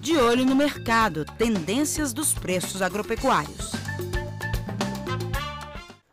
De 0.00 0.16
olho 0.16 0.46
no 0.46 0.56
mercado, 0.56 1.26
tendências 1.36 2.14
dos 2.14 2.32
preços 2.32 2.80
agropecuários. 2.80 3.72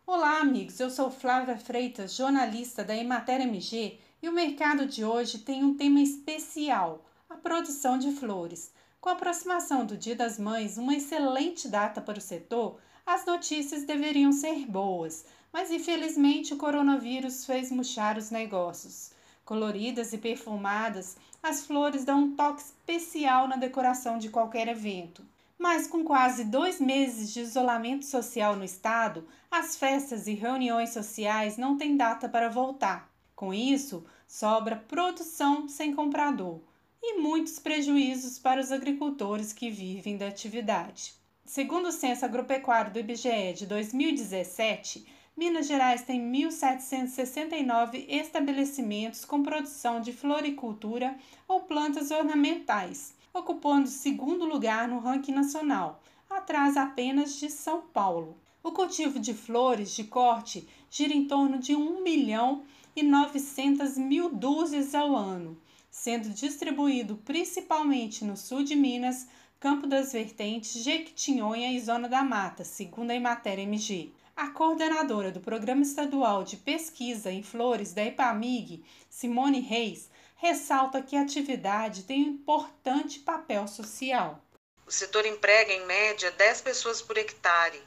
Olá, 0.06 0.42
amigos. 0.42 0.78
Eu 0.82 0.90
sou 0.90 1.10
Flávia 1.10 1.58
Freitas, 1.58 2.14
jornalista 2.14 2.84
da 2.84 2.94
Emater 2.94 3.40
MG, 3.40 3.98
e 4.22 4.28
o 4.28 4.34
mercado 4.34 4.86
de 4.86 5.06
hoje 5.06 5.38
tem 5.38 5.64
um 5.64 5.74
tema 5.74 6.02
especial: 6.02 7.06
a 7.30 7.36
produção 7.36 7.98
de 7.98 8.12
flores. 8.12 8.74
Com 9.00 9.08
a 9.08 9.14
aproximação 9.14 9.86
do 9.86 9.96
Dia 9.96 10.18
das 10.18 10.38
Mães, 10.38 10.78
uma 10.78 10.94
excelente 10.94 11.70
data 11.70 12.02
para 12.02 12.20
o 12.20 12.22
setor, 12.22 12.78
as 13.06 13.26
notícias 13.26 13.86
deveriam 13.86 14.34
ser 14.34 14.66
boas, 14.66 15.24
mas 15.54 15.72
infelizmente 15.72 16.54
o 16.54 16.58
coronavírus 16.58 17.46
fez 17.46 17.72
murchar 17.72 18.18
os 18.18 18.32
negócios. 18.32 19.16
Coloridas 19.48 20.12
e 20.12 20.18
perfumadas, 20.18 21.16
as 21.42 21.66
flores 21.66 22.04
dão 22.04 22.20
um 22.20 22.36
toque 22.36 22.62
especial 22.62 23.48
na 23.48 23.56
decoração 23.56 24.18
de 24.18 24.28
qualquer 24.28 24.68
evento. 24.68 25.24
Mas 25.58 25.88
com 25.88 26.04
quase 26.04 26.44
dois 26.44 26.82
meses 26.82 27.32
de 27.32 27.40
isolamento 27.40 28.04
social 28.04 28.58
no 28.58 28.66
estado, 28.66 29.26
as 29.50 29.78
festas 29.78 30.28
e 30.28 30.34
reuniões 30.34 30.90
sociais 30.90 31.56
não 31.56 31.78
têm 31.78 31.96
data 31.96 32.28
para 32.28 32.50
voltar. 32.50 33.10
Com 33.38 33.54
isso, 33.54 34.06
sobra 34.28 34.76
produção 34.76 35.70
sem 35.70 35.96
comprador 35.96 36.60
e 37.02 37.18
muitos 37.18 37.58
prejuízos 37.58 38.38
para 38.38 38.60
os 38.60 38.70
agricultores 38.70 39.54
que 39.54 39.72
vivem 39.72 40.18
da 40.18 40.28
atividade. 40.28 41.14
Segundo 41.46 41.88
o 41.88 41.94
Censo 41.94 42.26
Agropecuário 42.26 42.92
do 42.92 43.00
IBGE 43.00 43.54
de 43.56 43.66
2017, 43.66 45.08
Minas 45.38 45.68
Gerais 45.68 46.02
tem 46.02 46.20
1.769 46.20 48.06
estabelecimentos 48.10 49.24
com 49.24 49.44
produção 49.44 50.02
de 50.02 50.12
floricultura 50.12 51.16
ou 51.48 51.60
plantas 51.60 52.10
ornamentais, 52.10 53.14
ocupando 53.32 53.88
segundo 53.88 54.46
lugar 54.46 54.88
no 54.88 54.98
ranking 54.98 55.34
nacional, 55.34 56.02
atrás 56.28 56.76
apenas 56.76 57.36
de 57.36 57.52
São 57.52 57.84
Paulo. 57.94 58.36
O 58.64 58.72
cultivo 58.72 59.20
de 59.20 59.32
flores 59.36 59.96
de 59.96 60.06
corte 60.06 60.68
gira 60.90 61.14
em 61.14 61.28
torno 61.28 61.60
de 61.60 61.76
1 61.76 62.02
milhão 62.02 62.64
e 62.96 63.04
900 63.04 63.96
mil 63.96 64.30
dúzias 64.30 64.96
ao 64.96 65.16
ano, 65.16 65.56
sendo 65.92 66.30
distribuído 66.30 67.16
principalmente 67.24 68.26
no 68.26 68.36
sul 68.36 68.64
de 68.64 68.76
Minas, 68.76 69.28
Campo 69.60 69.86
das 69.86 70.14
Vertentes, 70.14 70.84
Jequitinhonha 70.84 71.72
e 71.72 71.80
Zona 71.80 72.10
da 72.10 72.24
Mata, 72.24 72.64
segundo 72.64 73.12
a 73.12 73.16
Imater 73.16 73.60
MG. 73.60 74.12
A 74.40 74.50
coordenadora 74.50 75.32
do 75.32 75.40
Programa 75.40 75.82
Estadual 75.82 76.44
de 76.44 76.58
Pesquisa 76.58 77.32
em 77.32 77.42
Flores 77.42 77.92
da 77.92 78.04
EPAMIG, 78.04 78.86
Simone 79.10 79.62
Reis, 79.62 80.12
ressalta 80.36 81.02
que 81.02 81.16
a 81.16 81.24
atividade 81.24 82.04
tem 82.04 82.22
um 82.22 82.34
importante 82.34 83.18
papel 83.18 83.68
social. 83.68 84.40
O 84.86 84.92
setor 84.92 85.26
emprega, 85.26 85.74
em 85.74 85.88
média, 85.88 86.30
10 86.30 86.62
pessoas 86.62 87.02
por 87.02 87.18
hectare, 87.18 87.82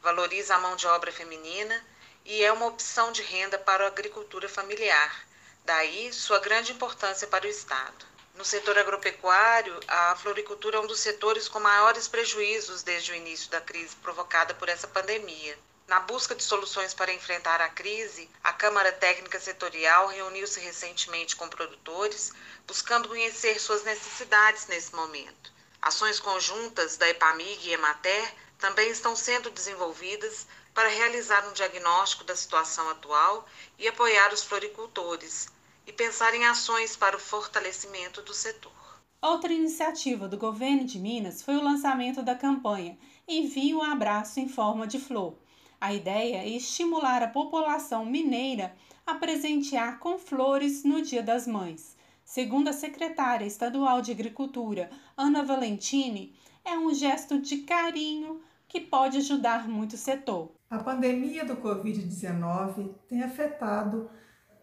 valoriza 0.00 0.56
a 0.56 0.58
mão 0.58 0.74
de 0.74 0.88
obra 0.88 1.12
feminina 1.12 1.86
e 2.24 2.42
é 2.42 2.52
uma 2.52 2.66
opção 2.66 3.12
de 3.12 3.22
renda 3.22 3.56
para 3.56 3.84
a 3.84 3.86
agricultura 3.86 4.48
familiar, 4.48 5.24
daí 5.64 6.12
sua 6.12 6.40
grande 6.40 6.72
importância 6.72 7.28
para 7.28 7.46
o 7.46 7.48
Estado. 7.48 8.04
No 8.34 8.44
setor 8.44 8.76
agropecuário, 8.76 9.78
a 9.86 10.16
floricultura 10.16 10.78
é 10.78 10.80
um 10.80 10.86
dos 10.88 10.98
setores 10.98 11.48
com 11.48 11.60
maiores 11.60 12.08
prejuízos 12.08 12.82
desde 12.82 13.12
o 13.12 13.14
início 13.14 13.48
da 13.52 13.60
crise 13.60 13.94
provocada 14.02 14.52
por 14.52 14.68
essa 14.68 14.88
pandemia. 14.88 15.56
Na 15.92 16.00
busca 16.00 16.34
de 16.34 16.42
soluções 16.42 16.94
para 16.94 17.12
enfrentar 17.12 17.60
a 17.60 17.68
crise, 17.68 18.26
a 18.42 18.50
Câmara 18.50 18.90
Técnica 18.92 19.38
Setorial 19.38 20.06
reuniu-se 20.06 20.58
recentemente 20.58 21.36
com 21.36 21.46
produtores, 21.50 22.32
buscando 22.66 23.10
conhecer 23.10 23.60
suas 23.60 23.84
necessidades 23.84 24.66
nesse 24.68 24.94
momento. 24.94 25.52
Ações 25.82 26.18
conjuntas 26.18 26.96
da 26.96 27.06
EPAMIG 27.10 27.68
e 27.68 27.72
EMATER 27.74 28.34
também 28.58 28.88
estão 28.90 29.14
sendo 29.14 29.50
desenvolvidas 29.50 30.46
para 30.72 30.88
realizar 30.88 31.46
um 31.46 31.52
diagnóstico 31.52 32.24
da 32.24 32.34
situação 32.34 32.88
atual 32.88 33.46
e 33.78 33.86
apoiar 33.86 34.32
os 34.32 34.42
floricultores, 34.42 35.46
e 35.86 35.92
pensar 35.92 36.34
em 36.34 36.46
ações 36.46 36.96
para 36.96 37.18
o 37.18 37.20
fortalecimento 37.20 38.22
do 38.22 38.32
setor. 38.32 38.72
Outra 39.20 39.52
iniciativa 39.52 40.26
do 40.26 40.38
governo 40.38 40.86
de 40.86 40.98
Minas 40.98 41.42
foi 41.42 41.56
o 41.56 41.62
lançamento 41.62 42.22
da 42.22 42.34
campanha 42.34 42.98
Envie 43.28 43.74
um 43.74 43.82
abraço 43.82 44.40
em 44.40 44.48
forma 44.48 44.86
de 44.86 44.98
flor 44.98 45.36
a 45.82 45.92
ideia 45.92 46.36
é 46.36 46.48
estimular 46.48 47.24
a 47.24 47.28
população 47.28 48.04
mineira 48.06 48.72
a 49.04 49.16
presentear 49.16 49.98
com 49.98 50.16
flores 50.16 50.84
no 50.84 51.02
Dia 51.02 51.24
das 51.24 51.44
Mães. 51.44 51.96
Segundo 52.24 52.68
a 52.68 52.72
secretária 52.72 53.44
estadual 53.44 54.00
de 54.00 54.12
Agricultura, 54.12 54.88
Ana 55.16 55.42
Valentini, 55.42 56.36
é 56.64 56.78
um 56.78 56.94
gesto 56.94 57.40
de 57.40 57.62
carinho 57.62 58.40
que 58.68 58.80
pode 58.80 59.18
ajudar 59.18 59.68
muito 59.68 59.94
o 59.94 59.98
setor. 59.98 60.52
A 60.70 60.78
pandemia 60.78 61.44
do 61.44 61.56
Covid-19 61.56 62.94
tem 63.08 63.24
afetado 63.24 64.08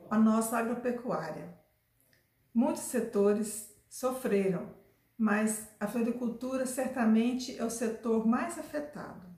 a 0.10 0.18
nossa 0.18 0.58
agropecuária. 0.58 1.54
Muitos 2.54 2.84
setores 2.84 3.76
sofreram, 3.90 4.70
mas 5.18 5.68
a 5.82 5.86
floricultura 5.86 6.66
certamente 6.66 7.60
é 7.60 7.66
o 7.66 7.70
setor 7.70 8.26
mais 8.26 8.58
afetado. 8.58 9.29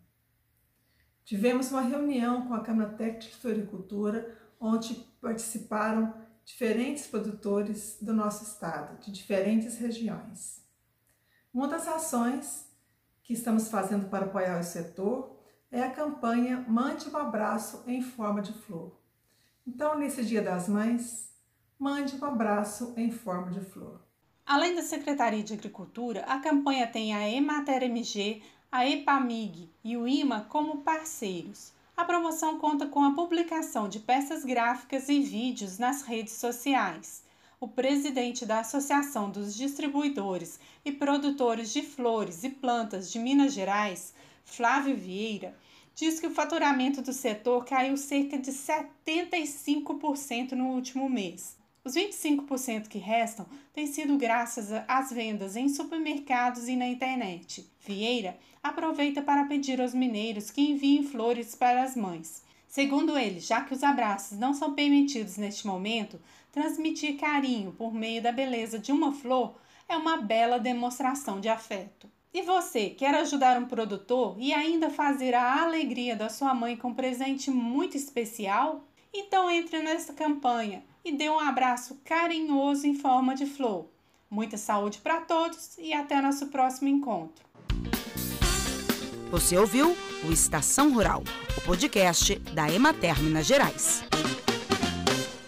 Tivemos 1.24 1.72
uma 1.72 1.82
reunião 1.82 2.48
com 2.48 2.54
a 2.54 2.62
Câmara 2.62 2.90
Técnica 2.90 3.28
de 3.28 3.36
Floricultura, 3.36 4.38
onde 4.60 4.94
participaram 5.22 6.14
diferentes 6.44 7.08
produtores 7.08 7.98
do 8.02 8.14
nosso 8.14 8.44
estado, 8.44 9.00
de 9.00 9.12
diferentes 9.12 9.78
regiões. 9.78 10.62
Uma 11.54 11.68
das 11.68 11.88
ações 11.88 12.66
que 13.24 13.34
estamos 13.34 13.68
fazendo 13.70 14.10
para 14.10 14.26
apoiar 14.26 14.60
o 14.60 14.64
setor 14.64 15.38
é 15.72 15.82
a 15.82 15.92
campanha 15.92 16.66
Mande 16.68 17.10
um 17.10 17.18
abraço 17.18 17.84
em 17.88 18.02
forma 18.02 18.42
de 18.42 18.54
flor. 18.54 19.00
Então, 19.66 19.98
nesse 19.98 20.26
Dia 20.26 20.42
das 20.42 20.68
Mães, 20.68 21.32
mande 21.78 22.16
um 22.16 22.26
abraço 22.26 22.94
em 22.98 23.12
forma 23.12 23.52
de 23.52 23.62
flor. 23.62 24.02
Além 24.46 24.76
da 24.76 24.82
Secretaria 24.82 25.44
de 25.44 25.54
Agricultura, 25.54 26.22
a 26.22 26.40
campanha 26.40 26.88
tem 26.88 27.14
a 27.16 27.30
Emater 27.30 27.84
MG, 27.84 28.42
a 28.72 28.88
EPAMIG 28.88 29.70
e 29.84 29.98
o 29.98 30.08
IMA 30.08 30.46
como 30.48 30.78
parceiros. 30.78 31.74
A 31.96 32.04
promoção 32.06 32.58
conta 32.58 32.88
com 32.88 33.04
a 33.04 33.14
publicação 33.14 33.90
de 33.90 34.00
peças 34.00 34.46
gráficas 34.46 35.10
e 35.10 35.20
vídeos 35.20 35.78
nas 35.78 36.04
redes 36.04 36.36
sociais. 36.36 37.22
O 37.60 37.68
presidente 37.68 38.46
da 38.46 38.62
Associação 38.62 39.30
dos 39.30 39.54
Distribuidores 39.54 40.58
e 40.86 40.92
Produtores 40.94 41.74
de 41.74 41.82
Flores 41.82 42.46
e 42.46 42.50
Plantas 42.50 43.12
de 43.12 43.20
Minas 43.20 43.52
Gerais, 43.52 44.14
Flávio 44.46 44.96
Vieira, 44.96 45.54
diz 45.94 46.22
que 46.22 46.28
o 46.28 46.34
faturamento 46.34 47.02
do 47.02 47.12
setor 47.12 47.66
caiu 47.66 47.98
cerca 47.98 48.38
de 48.38 48.52
75% 48.52 50.54
no 50.54 50.70
último 50.70 51.10
mês. 51.10 51.60
Os 51.84 51.96
25% 51.96 52.88
que 52.88 53.00
restam 53.00 53.48
têm 53.74 53.88
sido 53.88 54.16
graças 54.16 54.70
às 54.88 55.12
vendas 55.12 55.56
em 55.56 55.68
supermercados 55.68 56.68
e 56.68 56.76
na 56.76 56.88
internet. 56.88 57.68
Vieira 57.80 58.38
aproveita 58.62 59.22
para 59.22 59.46
pedir 59.46 59.82
aos 59.82 59.94
mineiros 59.94 60.52
que 60.52 60.62
enviem 60.62 61.02
flores 61.02 61.56
para 61.56 61.82
as 61.82 61.96
mães. 61.96 62.44
Segundo 62.68 63.18
ele, 63.18 63.40
já 63.40 63.62
que 63.62 63.74
os 63.74 63.84
abraços 63.84 64.38
não 64.38 64.54
são 64.54 64.76
permitidos 64.76 65.38
neste 65.38 65.66
momento, 65.66 66.22
transmitir 66.52 67.18
carinho 67.18 67.72
por 67.72 67.94
meio 67.94 68.22
da 68.22 68.32
beleza 68.32 68.78
de 68.78 68.92
uma 68.92 69.12
flor 69.12 69.56
é 69.90 69.98
uma 69.98 70.18
bela 70.18 70.60
demonstração 70.60 71.42
de 71.42 71.50
afeto. 71.50 72.08
E 72.34 72.44
você 72.44 72.92
quer 72.92 73.14
ajudar 73.16 73.60
um 73.60 73.66
produtor 73.66 74.38
e 74.40 74.54
ainda 74.54 74.90
fazer 74.90 75.34
a 75.34 75.64
alegria 75.64 76.16
da 76.16 76.30
sua 76.30 76.54
mãe 76.54 76.78
com 76.78 76.90
um 76.90 76.94
presente 76.94 77.52
muito 77.52 77.98
especial? 77.98 78.88
Então 79.14 79.50
entre 79.50 79.80
nessa 79.82 80.14
campanha 80.14 80.84
e 81.04 81.12
dê 81.12 81.30
um 81.30 81.40
abraço 81.40 82.00
carinhoso 82.06 82.88
em 82.88 82.96
forma 82.96 83.36
de 83.36 83.46
flor. 83.46 83.88
Muita 84.30 84.56
saúde 84.56 85.00
para 85.00 85.22
todos 85.22 85.78
e 85.78 85.92
até 85.92 86.22
nosso 86.22 86.48
próximo 86.48 86.88
encontro. 86.88 87.44
Você 89.30 89.58
ouviu 89.58 89.96
o 90.24 90.32
Estação 90.32 90.94
Rural, 90.94 91.24
o 91.58 91.62
podcast 91.62 92.36
da 92.54 92.70
Emater 92.70 93.22
Minas 93.22 93.46
Gerais. 93.46 94.04